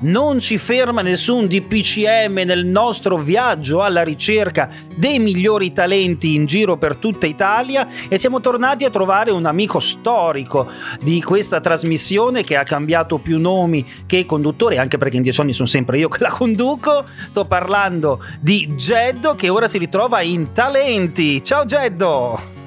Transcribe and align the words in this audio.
non 0.00 0.40
ci 0.40 0.58
ferma 0.58 1.02
nessun 1.02 1.46
DPCM 1.46 2.42
nel 2.44 2.64
nostro 2.64 3.16
viaggio 3.16 3.82
alla 3.82 4.02
ricerca 4.02 4.68
dei 4.94 5.18
migliori 5.18 5.72
talenti 5.72 6.34
in 6.34 6.46
giro 6.46 6.76
per 6.76 6.96
tutta 6.96 7.26
Italia 7.26 7.88
e 8.08 8.18
siamo 8.18 8.40
tornati 8.40 8.84
a 8.84 8.90
trovare 8.90 9.30
un 9.30 9.46
amico 9.46 9.80
storico 9.80 10.68
di 11.00 11.22
questa 11.22 11.60
trasmissione 11.60 12.42
che 12.42 12.56
ha 12.56 12.64
cambiato 12.64 13.18
più 13.18 13.38
nomi 13.38 13.86
che 14.06 14.26
conduttori, 14.26 14.78
anche 14.78 14.98
perché 14.98 15.16
in 15.16 15.22
dieci 15.22 15.40
anni 15.40 15.52
sono 15.52 15.68
sempre 15.68 15.98
io 15.98 16.08
che 16.08 16.22
la 16.22 16.30
conduco. 16.30 17.04
Sto 17.30 17.44
parlando 17.44 18.22
di 18.40 18.74
Geddo 18.76 19.34
che 19.34 19.48
ora 19.48 19.68
si 19.68 19.78
ritrova 19.78 20.20
in 20.20 20.52
Talenti. 20.52 21.42
Ciao 21.42 21.64
Geddo! 21.64 22.57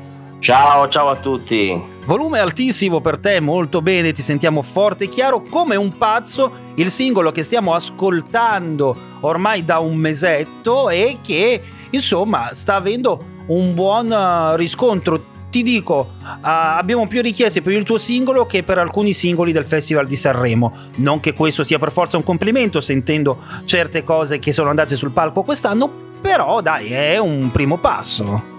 Ciao, 0.42 0.88
ciao 0.88 1.08
a 1.08 1.18
tutti. 1.18 1.80
Volume 2.04 2.40
altissimo 2.40 3.00
per 3.00 3.20
te, 3.20 3.40
molto 3.40 3.80
bene, 3.84 4.12
ti 4.12 4.24
sentiamo 4.24 4.64
forte 4.64 5.04
e 5.04 5.08
chiaro 5.08 5.44
come 5.44 5.76
un 5.76 5.96
pazzo 6.00 6.52
il 6.78 6.90
singolo 6.90 7.32
che 7.32 7.44
stiamo 7.44 7.76
ascoltando 7.76 8.98
ormai 9.20 9.64
da 9.64 9.78
un 9.78 9.96
mesetto 9.98 10.90
e 10.90 11.20
che 11.22 11.62
insomma 11.92 12.56
sta 12.56 12.74
avendo 12.74 13.24
un 13.46 13.76
buon 13.76 14.12
eh, 14.12 14.58
riscontro. 14.58 15.30
Ti 15.52 15.62
dico, 15.62 16.14
uh, 16.24 16.38
abbiamo 16.42 17.06
più 17.08 17.22
richieste 17.22 17.62
per 17.62 17.74
il 17.74 17.84
tuo 17.84 18.00
singolo 18.00 18.48
che 18.48 18.64
per 18.64 18.80
alcuni 18.80 19.14
singoli 19.14 19.52
del 19.52 19.66
Festival 19.66 20.08
di 20.08 20.16
Sanremo. 20.16 20.74
Non 20.96 21.20
che 21.20 21.34
questo 21.34 21.64
sia 21.64 21.78
per 21.78 21.92
forza 21.92 22.18
un 22.18 22.24
complimento, 22.24 22.82
sentendo 22.82 23.44
certe 23.66 24.04
cose 24.04 24.40
che 24.40 24.54
sono 24.54 24.70
andate 24.70 24.96
sul 24.96 25.12
palco 25.12 25.44
quest'anno, 25.44 25.88
però 26.20 26.62
dai, 26.62 26.94
è 26.94 27.20
un 27.20 27.52
primo 27.52 27.78
passo 27.78 28.51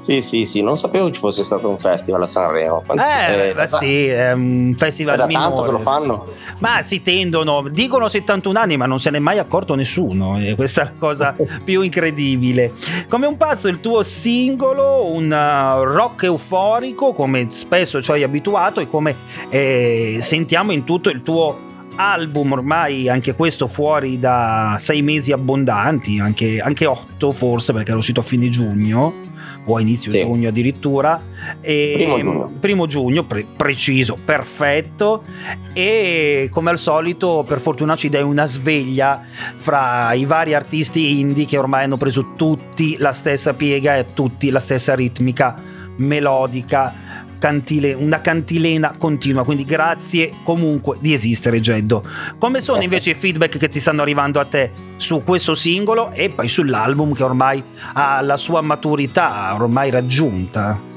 sì, 0.00 0.22
sì, 0.22 0.44
sì, 0.44 0.62
non 0.62 0.78
sapevo 0.78 1.10
ci 1.10 1.20
fosse 1.20 1.42
stato 1.42 1.68
un 1.68 1.78
festival 1.78 2.22
a 2.22 2.26
Sanremo. 2.26 2.82
Eh, 2.96 3.54
eh, 3.56 3.68
sì, 3.68 4.06
è 4.06 4.32
un 4.32 4.74
festival 4.76 5.16
da 5.16 5.26
minore. 5.26 5.48
tanto 5.48 5.62
che 5.64 5.70
lo 5.70 5.78
fanno? 5.80 6.26
Ma 6.58 6.82
si 6.82 7.02
tendono, 7.02 7.68
dicono 7.70 8.08
71 8.08 8.58
anni, 8.58 8.76
ma 8.76 8.86
non 8.86 9.00
se 9.00 9.10
n'è 9.10 9.18
mai 9.18 9.38
accorto 9.38 9.74
nessuno. 9.74 10.38
E 10.38 10.54
questa 10.54 10.82
è 10.82 10.84
la 10.84 10.92
cosa 10.98 11.36
più 11.64 11.82
incredibile. 11.82 12.72
Come 13.08 13.26
un 13.26 13.36
pazzo 13.36 13.68
il 13.68 13.80
tuo 13.80 14.02
singolo, 14.02 15.06
un 15.06 15.26
uh, 15.26 15.82
rock 15.84 16.24
euforico, 16.24 17.12
come 17.12 17.48
spesso 17.50 18.02
ci 18.02 18.10
hai 18.10 18.22
abituato 18.22 18.80
e 18.80 18.88
come 18.88 19.14
eh, 19.50 20.18
sentiamo 20.20 20.72
in 20.72 20.84
tutto 20.84 21.10
il 21.10 21.22
tuo 21.22 21.72
album 21.96 22.52
ormai 22.52 23.08
anche 23.08 23.34
questo 23.34 23.68
fuori 23.68 24.18
da 24.18 24.74
sei 24.78 25.00
mesi 25.02 25.30
abbondanti 25.30 26.18
anche, 26.18 26.60
anche 26.60 26.86
otto 26.86 27.30
forse 27.30 27.72
perché 27.72 27.90
era 27.90 27.98
uscito 27.98 28.18
a 28.18 28.24
fine 28.24 28.48
giugno 28.48 29.23
o 29.66 29.76
a 29.76 29.80
inizio 29.80 30.10
sì. 30.10 30.20
giugno 30.20 30.48
addirittura. 30.48 31.20
Primo 31.60 32.18
giugno, 32.18 32.52
primo 32.60 32.86
giugno 32.86 33.24
pre- 33.24 33.46
preciso, 33.56 34.16
perfetto. 34.22 35.24
E 35.72 36.48
come 36.50 36.70
al 36.70 36.78
solito, 36.78 37.44
per 37.46 37.60
fortuna 37.60 37.96
ci 37.96 38.08
dai 38.08 38.22
una 38.22 38.46
sveglia 38.46 39.22
fra 39.56 40.12
i 40.12 40.24
vari 40.24 40.54
artisti 40.54 41.20
indie 41.20 41.46
che 41.46 41.58
ormai 41.58 41.84
hanno 41.84 41.96
preso 41.96 42.32
tutti 42.36 42.96
la 42.98 43.12
stessa 43.12 43.54
piega 43.54 43.96
e 43.96 44.06
tutti 44.14 44.50
la 44.50 44.60
stessa 44.60 44.94
ritmica 44.94 45.72
melodica 45.96 47.13
cantile, 47.38 47.92
una 47.92 48.20
cantilena 48.20 48.94
continua, 48.98 49.44
quindi 49.44 49.64
grazie 49.64 50.30
comunque 50.42 50.96
di 51.00 51.12
esistere 51.12 51.60
Geddo. 51.60 52.02
Come 52.38 52.60
sono 52.60 52.82
invece 52.82 53.10
i 53.10 53.14
feedback 53.14 53.58
che 53.58 53.68
ti 53.68 53.80
stanno 53.80 54.02
arrivando 54.02 54.40
a 54.40 54.44
te 54.44 54.70
su 54.96 55.22
questo 55.24 55.54
singolo 55.54 56.10
e 56.12 56.30
poi 56.30 56.48
sull'album 56.48 57.14
che 57.14 57.22
ormai 57.22 57.62
ha 57.94 58.20
la 58.20 58.36
sua 58.36 58.60
maturità 58.60 59.54
ormai 59.54 59.90
raggiunta? 59.90 60.92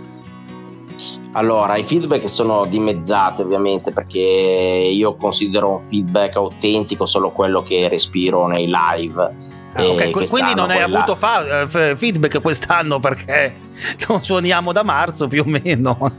Allora, 1.34 1.78
i 1.78 1.84
feedback 1.84 2.28
sono 2.28 2.66
dimezzati 2.66 3.42
ovviamente 3.42 3.92
perché 3.92 4.20
io 4.20 5.16
considero 5.16 5.72
un 5.72 5.80
feedback 5.80 6.36
autentico 6.36 7.06
solo 7.06 7.30
quello 7.30 7.62
che 7.62 7.88
respiro 7.88 8.48
nei 8.48 8.66
live 8.66 9.56
Ah, 9.78 9.90
okay. 9.90 10.12
Quindi 10.12 10.56
non 10.56 10.72
hai 10.72 10.82
quella... 10.82 10.98
avuto 10.98 11.16
fa- 11.16 11.62
eh, 11.62 11.96
feedback 11.96 12.42
quest'anno 12.42 13.00
perché 13.00 13.54
non 14.08 14.24
suoniamo 14.24 14.72
da 14.72 14.84
marzo 14.84 15.28
più 15.28 15.44
o 15.46 15.50
meno. 15.50 16.12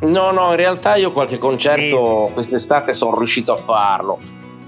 No, 0.00 0.30
no, 0.30 0.50
in 0.50 0.56
realtà 0.56 0.96
io 0.96 1.12
qualche 1.12 1.38
concerto 1.38 1.98
sì, 1.98 2.26
sì, 2.26 2.32
quest'estate 2.32 2.92
sono 2.92 3.16
riuscito 3.16 3.52
a 3.52 3.56
farlo. 3.56 4.18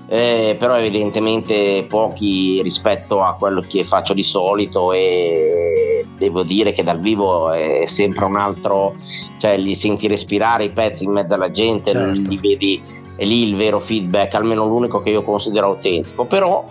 Eh, 0.08 0.56
però 0.58 0.76
evidentemente 0.76 1.86
pochi 1.88 2.60
rispetto 2.62 3.22
a 3.22 3.34
quello 3.34 3.64
che 3.66 3.82
faccio 3.82 4.12
di 4.12 4.22
solito 4.22 4.92
e 4.92 6.04
devo 6.18 6.42
dire 6.42 6.72
che 6.72 6.82
dal 6.82 7.00
vivo 7.00 7.50
è 7.50 7.86
sempre 7.86 8.26
un 8.26 8.36
altro, 8.36 8.96
cioè 9.38 9.56
li 9.56 9.74
senti 9.74 10.08
respirare 10.08 10.64
i 10.64 10.70
pezzi 10.70 11.04
in 11.04 11.12
mezzo 11.12 11.32
alla 11.32 11.50
gente, 11.50 11.92
certo. 11.92 12.28
li 12.28 12.38
vedi, 12.38 12.82
è 13.16 13.24
lì 13.24 13.48
il 13.48 13.56
vero 13.56 13.78
feedback, 13.78 14.34
almeno 14.34 14.66
l'unico 14.66 15.00
che 15.00 15.10
io 15.10 15.22
considero 15.22 15.68
autentico, 15.68 16.24
però 16.24 16.64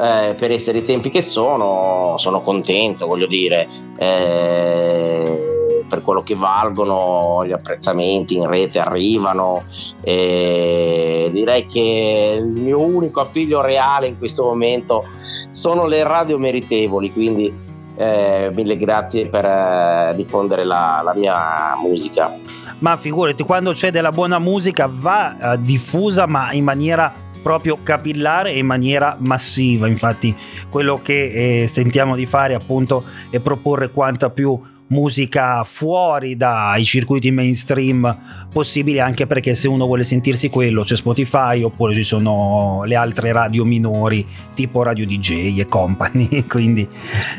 eh, 0.00 0.34
per 0.36 0.50
essere 0.50 0.78
i 0.78 0.84
tempi 0.84 1.10
che 1.10 1.22
sono, 1.22 2.14
sono 2.18 2.40
contento, 2.40 3.06
voglio 3.06 3.26
dire, 3.26 3.68
eh, 3.98 5.48
per 5.88 6.02
quello 6.02 6.22
che 6.22 6.34
valgono, 6.34 7.44
gli 7.46 7.52
apprezzamenti 7.52 8.36
in 8.36 8.46
rete 8.46 8.78
arrivano. 8.78 9.62
Eh, 10.02 11.30
direi 11.32 11.64
che 11.64 12.38
il 12.38 12.60
mio 12.60 12.80
unico 12.80 13.20
appiglio 13.20 13.60
reale 13.60 14.06
in 14.06 14.18
questo 14.18 14.44
momento 14.44 15.04
sono 15.50 15.86
le 15.86 16.02
radio 16.02 16.38
meritevoli, 16.38 17.12
quindi 17.12 17.67
eh, 17.98 18.50
mille 18.54 18.76
grazie 18.76 19.26
per 19.26 19.44
eh, 19.44 20.12
diffondere 20.14 20.64
la, 20.64 21.00
la 21.04 21.14
mia 21.14 21.76
musica 21.82 22.32
ma 22.78 22.96
figurati 22.96 23.42
quando 23.42 23.72
c'è 23.72 23.90
della 23.90 24.12
buona 24.12 24.38
musica 24.38 24.88
va 24.90 25.36
uh, 25.38 25.56
diffusa 25.56 26.26
ma 26.26 26.52
in 26.52 26.62
maniera 26.62 27.12
proprio 27.42 27.78
capillare 27.82 28.52
e 28.52 28.58
in 28.58 28.66
maniera 28.66 29.16
massiva. 29.20 29.86
Infatti, 29.86 30.34
quello 30.68 31.00
che 31.02 31.62
eh, 31.62 31.68
sentiamo 31.68 32.14
di 32.14 32.26
fare 32.26 32.54
appunto 32.54 33.04
è 33.30 33.38
proporre 33.38 33.90
quanta 33.90 34.30
più 34.30 34.60
musica 34.88 35.64
fuori 35.64 36.36
dai 36.36 36.84
circuiti 36.84 37.30
mainstream 37.30 38.37
possibili 38.50 39.00
anche 39.00 39.26
perché 39.26 39.54
se 39.54 39.68
uno 39.68 39.84
vuole 39.84 40.04
sentirsi 40.04 40.48
quello 40.48 40.82
c'è 40.82 40.96
Spotify 40.96 41.62
oppure 41.62 41.94
ci 41.94 42.04
sono 42.04 42.82
le 42.86 42.94
altre 42.94 43.32
radio 43.32 43.64
minori 43.64 44.26
tipo 44.54 44.82
Radio 44.82 45.04
DJ 45.04 45.58
e 45.58 45.66
company 45.66 46.46
quindi 46.48 46.88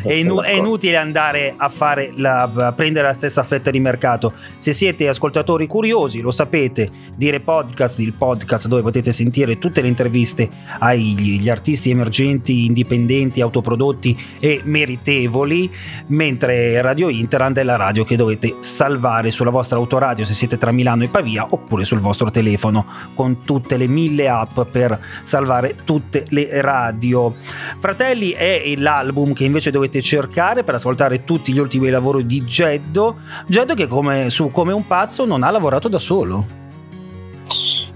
è, 0.04 0.14
inu- 0.14 0.44
è 0.44 0.52
inutile 0.52 0.98
andare 0.98 1.54
a, 1.58 1.70
fare 1.70 2.12
la, 2.16 2.44
a 2.54 2.72
prendere 2.74 3.08
la 3.08 3.14
stessa 3.14 3.44
fetta 3.44 3.72
di 3.72 3.80
mercato. 3.80 4.34
Se 4.58 4.74
siete 4.74 5.08
ascoltatori 5.08 5.66
curiosi 5.66 6.22
lo 6.22 6.32
sapete 6.32 6.88
dire 7.16 7.40
podcast 7.40 8.00
il 8.00 8.14
podcast 8.14 8.68
dove 8.68 8.82
potete 8.82 9.12
sentire 9.12 9.58
tutte 9.58 9.82
le 9.82 9.88
interviste 9.88 10.48
agli 10.80 11.50
artisti 11.50 11.90
emergenti 11.90 12.66
indipendenti 12.66 13.42
autoprodotti 13.42 14.18
e 14.40 14.62
meritevoli 14.64 15.70
mentre 16.08 16.82
Radio 16.82 17.10
Inter 17.10 17.40
Interland 17.40 17.58
è 17.60 17.64
la 17.64 17.76
radio 17.76 18.04
che 18.04 18.16
dovete 18.16 18.56
salvare 18.60 19.30
sulla 19.30 19.50
vostra 19.52 19.78
autoradio. 19.78 20.26
Se 20.26 20.34
siete 20.34 20.58
tra 20.58 20.72
Milano 20.72 20.99
e 21.04 21.08
Pavia 21.08 21.48
oppure 21.50 21.86
sul 21.86 22.00
vostro 22.00 22.30
telefono 22.32 22.86
con 23.16 23.44
tutte 23.44 23.78
le 23.78 23.88
mille 23.88 24.28
app 24.28 24.62
per 24.62 25.00
salvare 25.24 25.76
tutte 25.84 26.26
le 26.30 26.62
radio. 26.62 27.36
Fratelli 27.80 28.32
è 28.32 28.74
l'album 28.78 29.34
che 29.34 29.44
invece 29.44 29.72
dovete 29.72 30.02
cercare 30.02 30.64
per 30.64 30.76
ascoltare 30.76 31.24
tutti 31.24 31.54
gli 31.54 31.60
ultimi 31.60 31.90
lavori 31.90 32.26
di 32.26 32.46
Geddo. 32.46 33.18
Geddo 33.48 33.74
che 33.74 33.88
come, 33.88 34.30
su 34.30 34.52
Come 34.52 34.74
un 34.74 34.86
pazzo 34.88 35.26
non 35.26 35.44
ha 35.44 35.52
lavorato 35.52 35.88
da 35.88 36.00
solo. 36.00 36.58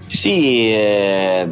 Sì, 0.07 0.71
eh, 0.71 1.47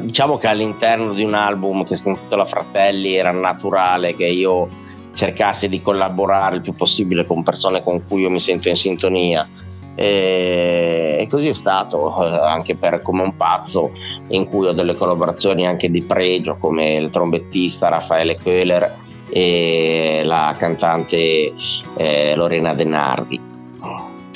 diciamo 0.00 0.36
che 0.36 0.48
all'interno 0.48 1.12
di 1.12 1.22
un 1.22 1.34
album 1.34 1.84
che 1.84 1.94
si 1.94 2.08
intitola 2.08 2.44
Fratelli 2.44 3.14
era 3.14 3.30
naturale 3.30 4.14
che 4.14 4.26
io 4.26 4.68
cercasse 5.14 5.68
di 5.68 5.82
collaborare 5.82 6.56
il 6.56 6.62
più 6.62 6.74
possibile 6.74 7.24
con 7.24 7.42
persone 7.42 7.82
con 7.82 8.04
cui 8.06 8.22
io 8.22 8.30
mi 8.30 8.40
sento 8.40 8.68
in 8.68 8.76
sintonia. 8.76 9.48
E, 9.94 11.26
così 11.30 11.48
è 11.48 11.52
stato 11.52 12.24
eh, 12.24 12.48
anche 12.48 12.74
per 12.74 13.02
Come 13.02 13.22
un 13.22 13.36
pazzo, 13.36 13.92
in 14.28 14.46
cui 14.48 14.66
ho 14.66 14.72
delle 14.72 14.94
collaborazioni 14.94 15.66
anche 15.66 15.90
di 15.90 16.02
pregio, 16.02 16.56
come 16.56 16.94
il 16.94 17.10
trombettista 17.10 17.88
Raffaele 17.88 18.36
Köhler 18.36 18.94
e 19.28 20.22
la 20.24 20.54
cantante 20.58 21.52
eh, 21.96 22.34
Lorena 22.34 22.74
Denardi. 22.74 23.48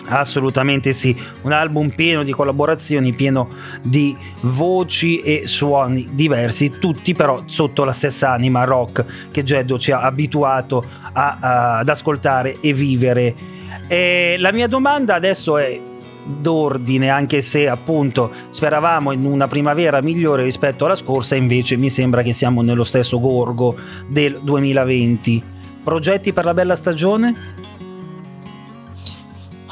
Assolutamente 0.06 0.92
sì, 0.92 1.16
un 1.42 1.52
album 1.52 1.88
pieno 1.88 2.24
di 2.24 2.32
collaborazioni, 2.32 3.14
pieno 3.14 3.48
di 3.80 4.14
voci 4.42 5.20
e 5.20 5.46
suoni 5.46 6.10
diversi, 6.12 6.78
tutti 6.78 7.14
però 7.14 7.42
sotto 7.46 7.84
la 7.84 7.92
stessa 7.92 8.30
anima 8.30 8.64
rock 8.64 9.30
che 9.30 9.42
Geddo 9.42 9.78
ci 9.78 9.92
ha 9.92 10.02
abituato 10.02 10.84
a, 11.12 11.38
a, 11.40 11.78
ad 11.78 11.88
ascoltare 11.88 12.58
e 12.60 12.74
vivere. 12.74 13.52
E 13.86 14.36
la 14.38 14.52
mia 14.52 14.66
domanda 14.66 15.14
adesso 15.14 15.58
è 15.58 15.80
d'ordine, 16.24 17.10
anche 17.10 17.42
se 17.42 17.68
appunto 17.68 18.30
speravamo 18.50 19.12
in 19.12 19.24
una 19.26 19.46
primavera 19.46 20.00
migliore 20.00 20.42
rispetto 20.42 20.86
alla 20.86 20.96
scorsa, 20.96 21.34
invece 21.34 21.76
mi 21.76 21.90
sembra 21.90 22.22
che 22.22 22.32
siamo 22.32 22.62
nello 22.62 22.84
stesso 22.84 23.20
gorgo 23.20 23.76
del 24.08 24.40
2020. 24.42 25.42
Progetti 25.84 26.32
per 26.32 26.46
la 26.46 26.54
bella 26.54 26.76
stagione? 26.76 27.34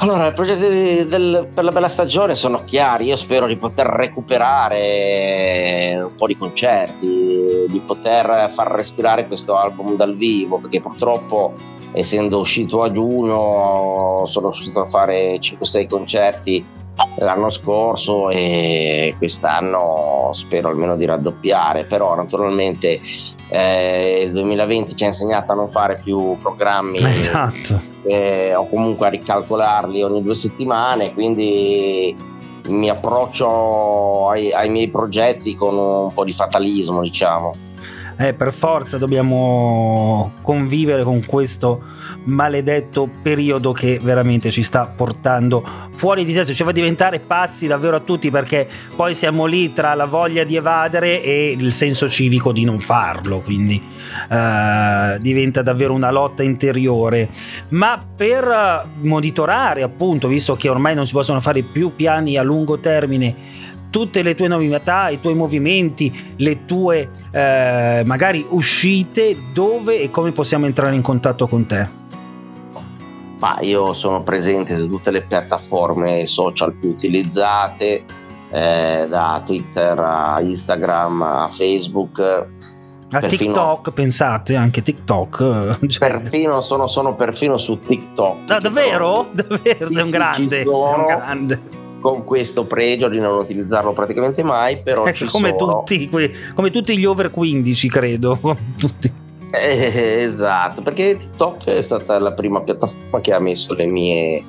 Allora, 0.03 0.27
i 0.27 0.33
progetti 0.33 1.07
del, 1.07 1.47
per 1.53 1.63
la 1.63 1.71
bella 1.71 1.87
stagione 1.87 2.35
sono 2.35 2.65
chiari, 2.65 3.05
io 3.05 3.15
spero 3.15 3.47
di 3.47 3.55
poter 3.55 3.85
recuperare 3.85 5.97
un 5.97 6.13
po' 6.17 6.27
di 6.27 6.35
concerti, 6.35 7.67
di 7.69 7.81
poter 7.85 8.51
far 8.53 8.67
respirare 8.71 9.27
questo 9.27 9.55
album 9.55 9.95
dal 9.95 10.17
vivo, 10.17 10.57
perché 10.57 10.81
purtroppo 10.81 11.53
essendo 11.93 12.39
uscito 12.39 12.83
a 12.83 12.91
giugno 12.91 14.23
sono 14.25 14.49
riuscito 14.49 14.81
a 14.81 14.87
fare 14.87 15.39
5-6 15.39 15.87
concerti 15.87 16.65
l'anno 17.17 17.49
scorso 17.49 18.29
e 18.29 19.15
quest'anno 19.17 20.29
spero 20.33 20.69
almeno 20.69 20.95
di 20.95 21.05
raddoppiare, 21.05 21.83
però 21.85 22.15
naturalmente 22.15 22.99
eh, 23.49 24.23
il 24.25 24.31
2020 24.31 24.95
ci 24.95 25.03
ha 25.03 25.07
insegnato 25.07 25.51
a 25.51 25.55
non 25.55 25.69
fare 25.69 25.99
più 26.03 26.37
programmi 26.37 26.99
esatto. 27.03 27.81
eh, 28.03 28.55
o 28.55 28.67
comunque 28.67 29.07
a 29.07 29.09
ricalcolarli 29.09 30.01
ogni 30.01 30.21
due 30.21 30.35
settimane, 30.35 31.13
quindi 31.13 32.15
mi 32.67 32.89
approccio 32.89 34.29
ai, 34.29 34.53
ai 34.53 34.69
miei 34.69 34.89
progetti 34.89 35.55
con 35.55 35.75
un 35.77 36.13
po' 36.13 36.23
di 36.23 36.33
fatalismo, 36.33 37.01
diciamo 37.01 37.71
eh, 38.17 38.33
per 38.33 38.53
forza 38.53 38.97
dobbiamo 38.97 40.33
convivere 40.41 41.03
con 41.03 41.25
questo 41.25 41.81
maledetto 42.25 43.09
periodo 43.21 43.71
che 43.71 43.99
veramente 44.01 44.51
ci 44.51 44.63
sta 44.63 44.85
portando 44.85 45.65
fuori 45.95 46.25
di 46.25 46.33
testa, 46.33 46.53
ci 46.53 46.63
fa 46.63 46.71
diventare 46.71 47.19
pazzi 47.19 47.67
davvero 47.67 47.95
a 47.95 47.99
tutti 47.99 48.29
perché 48.31 48.67
poi 48.95 49.13
siamo 49.13 49.45
lì 49.45 49.73
tra 49.73 49.93
la 49.93 50.05
voglia 50.05 50.43
di 50.43 50.55
evadere 50.55 51.21
e 51.21 51.55
il 51.57 51.73
senso 51.73 52.09
civico 52.09 52.51
di 52.51 52.63
non 52.63 52.79
farlo, 52.79 53.39
quindi 53.41 53.81
eh, 54.29 55.17
diventa 55.19 55.61
davvero 55.61 55.93
una 55.93 56.11
lotta 56.11 56.43
interiore. 56.43 57.29
Ma 57.69 57.99
per 58.15 58.87
monitorare 59.01 59.83
appunto, 59.83 60.27
visto 60.27 60.55
che 60.55 60.69
ormai 60.69 60.95
non 60.95 61.05
si 61.05 61.13
possono 61.13 61.39
fare 61.39 61.61
più 61.61 61.95
piani 61.95 62.37
a 62.37 62.43
lungo 62.43 62.79
termine, 62.79 63.61
tutte 63.93 64.23
le 64.23 64.33
tue 64.33 64.47
novità, 64.47 65.09
i 65.09 65.21
tuoi 65.21 65.35
movimenti, 65.35 66.33
le 66.37 66.65
tue 66.65 67.07
eh, 67.29 68.01
magari 68.03 68.43
uscite, 68.49 69.37
dove 69.53 70.01
e 70.01 70.09
come 70.09 70.31
possiamo 70.31 70.65
entrare 70.65 70.95
in 70.95 71.03
contatto 71.03 71.47
con 71.47 71.67
te? 71.67 71.87
Ma 73.37 73.59
io 73.61 73.93
sono 73.93 74.23
presente 74.23 74.75
su 74.75 74.89
tutte 74.89 75.11
le 75.11 75.21
piattaforme 75.21 76.25
social 76.25 76.73
più 76.73 76.89
utilizzate, 76.89 78.03
eh, 78.49 79.05
da 79.07 79.41
Twitter 79.45 79.99
a 79.99 80.41
Instagram 80.41 81.21
a 81.21 81.49
Facebook. 81.49 82.19
A 82.19 83.19
perfino, 83.19 83.53
TikTok, 83.53 83.91
pensate, 83.91 84.55
anche 84.55 84.81
TikTok. 84.81 85.77
Cioè... 85.85 86.09
Perfino, 86.09 86.61
sono, 86.61 86.87
sono, 86.87 87.13
perfino 87.13 87.57
su 87.57 87.77
TikTok. 87.77 88.47
No, 88.47 88.59
davvero? 88.59 89.27
Davvero, 89.31 89.87
sei 89.87 90.01
un 90.01 90.09
grande. 90.09 90.55
Sei 90.55 90.65
un 90.65 91.05
grande 91.05 91.81
con 92.03 92.25
questo 92.25 92.65
pregio 92.65 93.07
di 93.07 93.17
non 93.17 93.37
utilizzarlo 93.37 93.93
praticamente 93.93 94.43
mai, 94.43 94.81
però 94.81 95.05
eh, 95.05 95.15
come. 95.31 95.55
Tutti, 95.55 96.09
come 96.09 96.69
tutti 96.69 96.97
gli 96.97 97.05
over 97.05 97.31
15, 97.31 97.89
credo. 97.89 98.37
tutti. 98.77 99.11
Eh, 99.51 100.17
esatto, 100.23 100.81
perché 100.81 101.15
TikTok 101.17 101.65
è 101.65 101.81
stata 101.81 102.19
la 102.19 102.33
prima 102.33 102.59
piattaforma 102.61 103.21
che 103.21 103.33
ha 103.33 103.39
messo 103.39 103.73
le 103.73 103.85
mie 103.85 104.43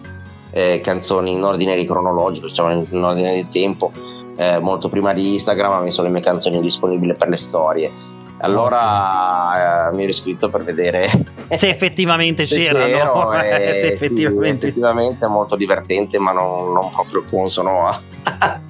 eh, 0.50 0.80
canzoni 0.82 1.32
in 1.32 1.44
ordine 1.44 1.82
cronologico, 1.84 2.48
diciamo 2.48 2.86
in 2.90 3.02
ordine 3.02 3.34
di 3.34 3.46
tempo. 3.46 3.92
Eh, 4.36 4.58
molto 4.58 4.88
prima 4.88 5.12
di 5.12 5.34
Instagram 5.34 5.74
ha 5.74 5.80
messo 5.80 6.02
le 6.02 6.08
mie 6.08 6.20
canzoni 6.20 6.60
disponibili 6.60 7.14
per 7.14 7.28
le 7.28 7.36
storie 7.36 8.13
allora 8.44 9.88
eh, 9.88 9.94
mi 9.94 10.02
ero 10.02 10.10
iscritto 10.10 10.48
per 10.48 10.62
vedere 10.62 11.08
se 11.50 11.68
effettivamente 11.68 12.44
c'erano. 12.44 13.32
Eh, 13.44 13.78
se 13.78 13.92
effettivamente... 13.92 14.60
Sì, 14.60 14.66
effettivamente 14.68 15.24
è 15.24 15.28
molto 15.28 15.56
divertente, 15.56 16.18
ma 16.18 16.32
non, 16.32 16.72
non 16.72 16.90
proprio 16.90 17.24
consono 17.28 17.86
a. 17.86 18.00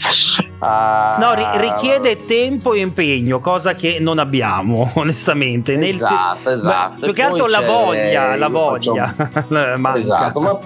a... 0.58 1.16
No, 1.18 1.34
ri- 1.34 1.68
richiede 1.68 2.24
tempo 2.24 2.72
e 2.72 2.80
impegno, 2.80 3.40
cosa 3.40 3.74
che 3.74 3.98
non 4.00 4.18
abbiamo, 4.18 4.90
onestamente. 4.94 5.74
Esatto, 5.78 6.38
Nel... 6.44 6.54
esatto. 6.54 7.00
più 7.02 7.12
che 7.12 7.22
altro 7.22 7.46
la 7.46 7.60
voglia, 7.60 8.36
la 8.36 8.48
voglia. 8.48 9.14
Faccio... 9.14 9.94
esatto, 9.94 10.40
ma 10.40 10.58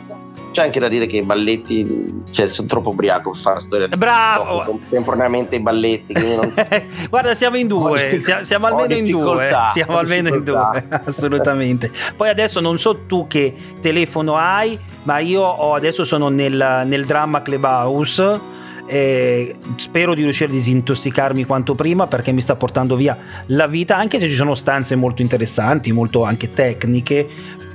c'è 0.51 0.63
anche 0.63 0.81
da 0.81 0.89
dire 0.89 1.07
che 1.07 1.19
i 1.19 1.23
balletti, 1.23 2.23
cioè, 2.31 2.47
sono 2.47 2.69
troppo 2.69 2.91
ubriaco 2.91 3.31
per 3.31 3.41
fare 3.41 3.61
storia. 3.61 3.89
Bravo! 3.89 4.63
Contemporaneamente 4.65 5.57
i 5.57 5.61
balletti. 5.61 6.13
Non... 6.13 6.53
Guarda, 7.09 7.35
siamo 7.35 7.57
in 7.57 7.67
due, 7.67 8.21
siamo, 8.21 8.43
siamo 8.43 8.67
almeno 8.67 8.95
in 8.95 9.11
due. 9.11 9.51
Siamo 9.73 9.99
almeno 9.99 10.29
in 10.35 10.45
due, 10.45 10.87
assolutamente. 11.05 11.91
Poi 12.17 12.29
adesso 12.29 12.61
non 12.61 12.79
so 12.79 13.05
tu 13.07 13.27
che 13.27 13.55
telefono 13.81 14.37
hai, 14.37 14.79
ma 15.05 15.19
io 15.19 15.43
ho, 15.43 15.75
adesso 15.75 16.05
sono 16.05 16.29
nel, 16.29 16.83
nel 16.87 17.05
Drama 17.05 17.43
Clubhouse. 17.43 18.57
Eh, 18.89 19.55
spero 19.77 20.15
di 20.15 20.23
riuscire 20.23 20.49
a 20.49 20.53
disintossicarmi 20.53 21.45
quanto 21.45 21.75
prima 21.75 22.07
perché 22.07 22.33
mi 22.33 22.41
sta 22.41 22.57
portando 22.57 22.97
via 22.97 23.15
la 23.49 23.67
vita 23.67 23.99
anche 23.99 24.19
se 24.19 24.29
ci 24.31 24.35
sono 24.35 24.55
stanze 24.55 24.97
molto 24.97 25.21
interessanti 25.21 25.93
molto 25.93 26.25
anche 26.25 26.55
tecniche 26.55 27.29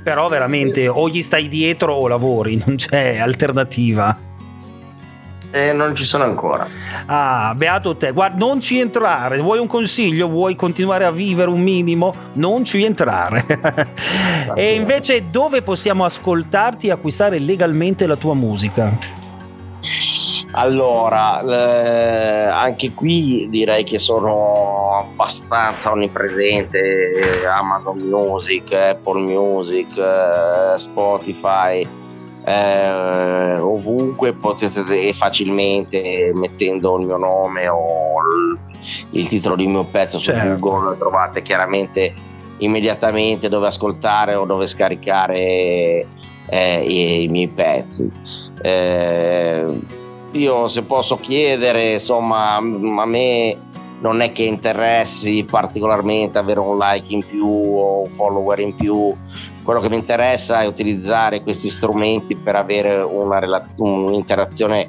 però 0.04 0.28
veramente 0.28 0.86
o 0.86 1.08
gli 1.08 1.22
stai 1.22 1.48
dietro 1.48 1.94
o 1.94 2.06
lavori, 2.06 2.62
non 2.64 2.76
c'è 2.76 3.16
alternativa. 3.18 4.32
Eh, 5.50 5.72
non 5.72 5.94
ci 5.94 6.04
sono 6.04 6.24
ancora. 6.24 6.66
Ah, 7.06 7.54
beato 7.56 7.96
te. 7.96 8.10
Guarda, 8.10 8.36
non 8.36 8.60
ci 8.60 8.80
entrare. 8.80 9.38
Vuoi 9.38 9.60
un 9.60 9.68
consiglio? 9.68 10.28
Vuoi 10.28 10.56
continuare 10.56 11.04
a 11.04 11.12
vivere 11.12 11.48
un 11.48 11.60
minimo? 11.60 12.12
Non 12.34 12.64
ci 12.64 12.82
entrare. 12.82 13.46
e 14.54 14.74
invece 14.74 15.30
dove 15.30 15.62
possiamo 15.62 16.04
ascoltarti 16.04 16.88
e 16.88 16.90
acquistare 16.90 17.38
legalmente 17.38 18.04
la 18.06 18.16
tua 18.16 18.34
musica? 18.34 19.22
Allora, 20.56 21.42
eh, 21.42 22.46
anche 22.46 22.92
qui 22.92 23.48
direi 23.50 23.82
che 23.82 23.98
sono 23.98 24.96
abbastanza 24.98 25.90
onnipresente 25.90 27.42
Amazon 27.44 27.98
Music, 27.98 28.72
Apple 28.72 29.20
Music, 29.22 29.96
eh, 29.98 30.78
Spotify, 30.78 31.84
eh, 32.44 33.58
ovunque 33.58 34.32
potete 34.34 35.12
facilmente 35.12 36.30
mettendo 36.34 36.98
il 36.98 37.06
mio 37.06 37.16
nome 37.16 37.66
o 37.66 38.14
il, 39.10 39.26
titolo 39.26 39.56
di 39.56 39.66
mio 39.66 39.82
pezzo 39.82 40.18
su 40.18 40.30
certo. 40.30 40.56
Google 40.64 40.96
trovate 40.96 41.42
chiaramente 41.42 42.14
immediatamente 42.58 43.48
dove 43.48 43.66
ascoltare 43.66 44.36
o 44.36 44.44
dove 44.44 44.66
scaricare 44.66 46.06
eh, 46.46 46.84
i, 46.86 47.24
i, 47.24 47.28
miei 47.28 47.48
pezzi. 47.48 48.08
Io 50.34 50.66
se 50.66 50.82
posso 50.82 51.16
chiedere, 51.16 51.94
insomma, 51.94 52.56
a 52.56 52.60
me 53.06 53.56
non 54.00 54.20
è 54.20 54.32
che 54.32 54.42
interessi 54.42 55.46
particolarmente 55.48 56.38
avere 56.38 56.60
un 56.60 56.76
like 56.76 57.12
in 57.12 57.24
più 57.24 57.46
o 57.46 58.02
un 58.02 58.10
follower 58.10 58.58
in 58.58 58.74
più. 58.74 59.14
Quello 59.62 59.80
che 59.80 59.88
mi 59.88 59.96
interessa 59.96 60.60
è 60.60 60.66
utilizzare 60.66 61.42
questi 61.42 61.68
strumenti 61.68 62.34
per 62.36 62.56
avere 62.56 63.00
una 63.00 63.38
rela- 63.38 63.66
un'interazione 63.76 64.88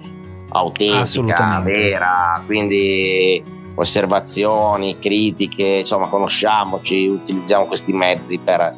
autentica, 0.49 1.61
vera, 1.63 2.41
quindi 2.45 3.41
osservazioni, 3.75 4.97
critiche, 4.99 5.63
insomma, 5.79 6.07
conosciamoci, 6.07 7.07
utilizziamo 7.07 7.65
questi 7.65 7.93
mezzi 7.93 8.37
per, 8.37 8.73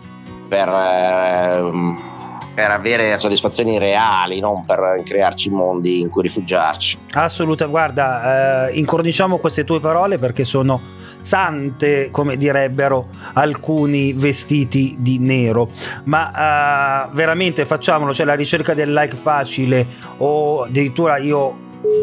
per 0.47 0.67
eh, 0.67 2.15
per 2.57 2.71
avere 2.71 3.19
soddisfazioni 3.19 3.77
reali, 3.77 4.39
non 4.39 4.65
per 4.65 5.03
crearci 5.05 5.51
mondi 5.51 5.99
in 5.99 6.09
cui 6.09 6.23
rifugiarci. 6.23 6.97
Assolutamente, 7.11 7.79
guarda, 7.79 8.69
eh, 8.69 8.79
incorniciamo 8.79 9.37
queste 9.37 9.63
tue 9.63 9.79
parole 9.79 10.17
perché 10.17 10.43
sono 10.43 10.81
sante, 11.19 12.09
come 12.09 12.35
direbbero 12.35 13.09
alcuni 13.33 14.11
vestiti 14.13 14.95
di 14.97 15.19
nero. 15.19 15.69
Ma 16.05 17.05
eh, 17.05 17.09
veramente 17.13 17.63
facciamolo, 17.63 18.11
cioè 18.11 18.25
la 18.25 18.33
ricerca 18.33 18.73
del 18.73 18.91
like 18.91 19.15
facile 19.15 19.85
o 20.17 20.63
addirittura 20.63 21.17
io 21.17 21.55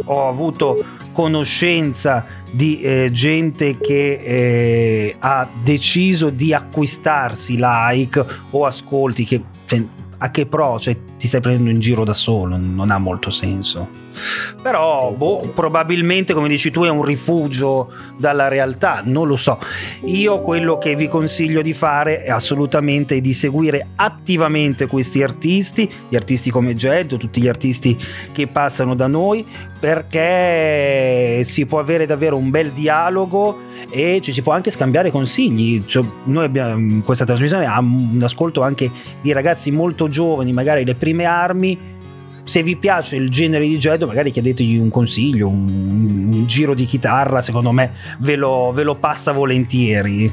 ho 0.05 0.29
avuto 0.29 0.85
conoscenza 1.13 2.25
di 2.49 2.81
eh, 2.81 3.09
gente 3.11 3.79
che 3.79 4.21
eh, 4.23 5.17
ha 5.19 5.49
deciso 5.65 6.31
di 6.31 6.55
acquistarsi 6.55 7.57
like 7.59 8.25
o 8.51 8.67
ascolti 8.67 9.25
che 9.25 9.43
cioè, 9.67 9.83
a 10.25 10.31
che 10.31 10.47
pro? 10.47 10.81
Cioè, 10.81 10.97
ti 11.19 11.28
stai 11.28 11.43
prendendo 11.43 11.71
in 11.71 11.81
giro 11.81 12.02
da 12.02 12.14
solo, 12.14 12.57
non 12.57 12.90
ha 12.90 12.99
molto 12.99 13.31
senso. 13.31 14.04
Però, 14.62 15.12
boh, 15.12 15.52
probabilmente, 15.54 16.33
come 16.33 16.49
dici 16.49 16.71
tu, 16.71 16.83
è 16.83 16.88
un 16.88 17.02
rifugio 17.02 17.92
dalla 18.16 18.49
realtà, 18.49 19.02
non 19.04 19.26
lo 19.26 19.37
so. 19.37 19.59
Io 20.04 20.40
quello 20.40 20.78
che 20.78 20.94
vi 20.94 21.09
consiglio 21.09 21.62
di 21.62 21.73
fare 21.73 22.23
è 22.23 22.30
assolutamente 22.30 23.21
di 23.21 23.35
seguire 23.35 23.88
attivamente 23.97 24.87
questi 24.87 25.23
artisti, 25.23 25.90
gli 26.09 26.16
artisti 26.16 26.50
come 26.50 26.75
Jed, 26.75 27.16
tutti 27.16 27.40
gli 27.40 27.49
artisti 27.49 27.99
che 28.33 28.47
passano 28.47 28.94
da 28.94 29.06
noi, 29.06 29.47
perché 29.78 31.42
si 31.44 31.66
può 31.66 31.78
avere 31.78 32.06
davvero 32.06 32.37
un 32.37 32.50
bel 32.50 32.71
dialogo 32.71 33.73
e 33.90 34.21
ci 34.23 34.33
si 34.33 34.42
può 34.42 34.52
anche 34.52 34.71
scambiare 34.71 35.11
consigli. 35.11 35.85
Cioè, 35.87 36.04
noi 36.25 36.44
abbiamo 36.44 37.02
questa 37.02 37.25
trasmissione 37.25 37.66
ha 37.66 37.78
un 37.80 38.21
ascolto 38.23 38.62
anche 38.62 38.90
di 39.21 39.33
ragazzi 39.33 39.71
molto 39.71 40.09
giovani, 40.09 40.52
magari 40.52 40.85
le 40.85 40.94
prime 40.94 41.25
armi 41.25 41.92
se 42.45 42.63
vi 42.63 42.77
piace 42.77 43.17
il 43.17 43.31
genere 43.31 43.67
di 43.67 43.79
Gedo 43.79 44.07
magari 44.07 44.31
chiedetegli 44.31 44.77
un 44.77 44.91
consiglio, 44.91 45.49
un, 45.49 46.31
un 46.33 46.47
giro 46.47 46.75
di 46.75 46.85
chitarra, 46.87 47.43
secondo 47.43 47.73
me 47.73 47.93
ve 48.19 48.37
lo, 48.37 48.71
ve 48.73 48.83
lo 48.83 48.95
passa 48.97 49.33
volentieri. 49.33 50.33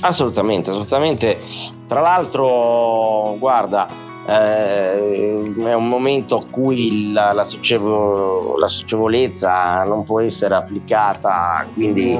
Assolutamente, 0.00 0.70
assolutamente. 0.70 1.38
Tra 1.86 2.00
l'altro, 2.00 3.36
guarda, 3.38 3.88
eh, 4.26 5.52
è 5.56 5.74
un 5.74 5.88
momento 5.88 6.36
a 6.36 6.44
cui 6.48 7.12
la, 7.12 7.32
la, 7.32 7.44
socievo, 7.44 8.56
la, 8.56 8.66
socievolezza 8.66 9.82
non 9.84 10.04
può 10.04 10.20
essere 10.20 10.54
applicata, 10.54 11.66
quindi 11.74 12.18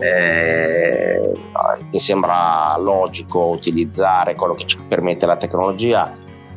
eh, 0.00 1.32
mi 1.90 1.98
sembra 1.98 2.76
logico 2.78 3.46
utilizzare 3.46 4.34
quello 4.34 4.54
che 4.54 4.66
ci 4.66 4.78
permette 4.88 5.26
la 5.26 5.36
tecnologia, 5.36 6.12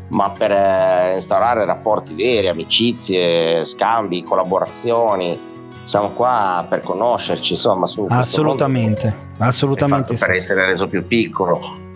ma 0.10 0.32
per 0.32 0.52
eh, 0.52 1.14
instaurare 1.16 1.66
rapporti 1.66 2.14
veri, 2.14 2.48
amicizie, 2.48 3.64
scambi, 3.64 4.24
collaborazioni. 4.24 5.48
Siamo 5.84 6.10
qua 6.10 6.66
per 6.70 6.84
conoscerci, 6.84 7.54
insomma, 7.54 7.88
su 7.88 8.06
assolutamente, 8.10 9.16
assolutamente 9.40 10.16
sì. 10.16 10.24
per 10.24 10.36
essere 10.36 10.66
reso 10.68 10.88
più 10.88 11.08
piccolo 11.08 11.88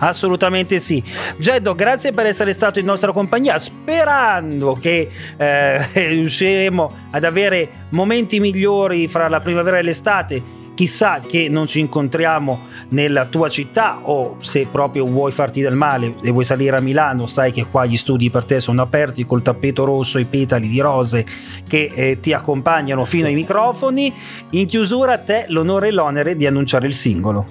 Assolutamente 0.00 0.78
sì. 0.78 1.02
Geddo, 1.36 1.74
grazie 1.74 2.12
per 2.12 2.26
essere 2.26 2.52
stato 2.52 2.78
in 2.78 2.84
nostra 2.84 3.12
compagnia, 3.12 3.58
sperando 3.58 4.76
che 4.80 5.08
eh, 5.36 5.86
riusciremo 5.92 6.92
ad 7.10 7.24
avere 7.24 7.68
momenti 7.90 8.40
migliori 8.40 9.08
fra 9.08 9.28
la 9.28 9.40
primavera 9.40 9.78
e 9.78 9.82
l'estate. 9.82 10.62
Chissà 10.74 11.20
che 11.20 11.48
non 11.48 11.66
ci 11.66 11.78
incontriamo 11.78 12.72
nella 12.90 13.26
tua 13.26 13.48
città 13.48 14.00
o 14.02 14.36
se 14.40 14.66
proprio 14.70 15.04
vuoi 15.04 15.32
farti 15.32 15.60
del 15.60 15.74
male 15.74 16.14
e 16.22 16.30
vuoi 16.30 16.44
salire 16.44 16.76
a 16.76 16.80
Milano, 16.80 17.26
sai 17.26 17.52
che 17.52 17.66
qua 17.66 17.86
gli 17.86 17.96
studi 17.96 18.30
per 18.30 18.44
te 18.44 18.60
sono 18.60 18.82
aperti 18.82 19.24
col 19.26 19.42
tappeto 19.42 19.84
rosso 19.84 20.18
e 20.18 20.26
petali 20.26 20.68
di 20.68 20.80
rose 20.80 21.24
che 21.66 21.90
eh, 21.94 22.20
ti 22.20 22.32
accompagnano 22.32 23.04
fino 23.04 23.26
ai 23.26 23.34
microfoni. 23.34 24.12
In 24.50 24.66
chiusura 24.66 25.14
a 25.14 25.18
te 25.18 25.46
l'onore 25.48 25.88
e 25.88 25.92
l'onere 25.92 26.36
di 26.36 26.46
annunciare 26.46 26.86
il 26.86 26.94
singolo. 26.94 27.46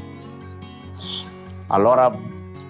Allora 1.68 2.12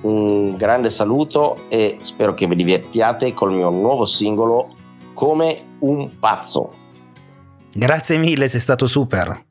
un 0.01 0.55
grande 0.55 0.89
saluto 0.89 1.69
e 1.69 1.97
spero 2.01 2.33
che 2.33 2.47
vi 2.47 2.55
divertiate 2.55 3.33
col 3.33 3.53
mio 3.53 3.69
nuovo 3.69 4.05
singolo 4.05 4.75
come 5.13 5.75
un 5.79 6.09
pazzo. 6.19 6.71
Grazie 7.73 8.17
mille, 8.17 8.47
sei 8.47 8.59
stato 8.59 8.87
super. 8.87 9.45